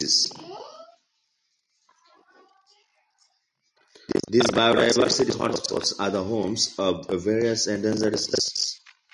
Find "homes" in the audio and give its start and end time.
6.22-6.72